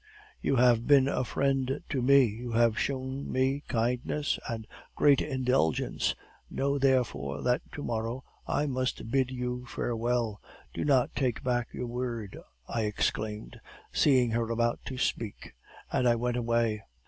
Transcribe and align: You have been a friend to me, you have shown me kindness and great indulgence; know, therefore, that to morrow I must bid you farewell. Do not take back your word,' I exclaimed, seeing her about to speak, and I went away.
You 0.41 0.55
have 0.55 0.87
been 0.87 1.07
a 1.07 1.23
friend 1.23 1.79
to 1.89 2.01
me, 2.01 2.23
you 2.25 2.53
have 2.53 2.79
shown 2.79 3.31
me 3.31 3.61
kindness 3.67 4.39
and 4.49 4.65
great 4.95 5.21
indulgence; 5.21 6.15
know, 6.49 6.79
therefore, 6.79 7.43
that 7.43 7.61
to 7.73 7.83
morrow 7.83 8.23
I 8.47 8.65
must 8.65 9.11
bid 9.11 9.29
you 9.29 9.67
farewell. 9.67 10.41
Do 10.73 10.83
not 10.83 11.13
take 11.15 11.43
back 11.43 11.67
your 11.71 11.85
word,' 11.85 12.39
I 12.67 12.85
exclaimed, 12.85 13.61
seeing 13.91 14.31
her 14.31 14.49
about 14.49 14.79
to 14.85 14.97
speak, 14.97 15.53
and 15.91 16.07
I 16.07 16.15
went 16.15 16.37
away. 16.37 16.81